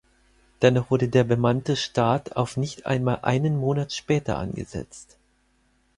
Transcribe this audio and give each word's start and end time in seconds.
Dennoch 0.63 0.89
wurde 0.89 1.07
der 1.09 1.23
bemannte 1.23 1.75
Start 1.75 2.35
auf 2.35 2.57
nicht 2.57 2.87
einmal 2.87 3.19
einen 3.21 3.55
Monat 3.59 3.93
später 3.93 4.39
angesetzt. 4.39 5.19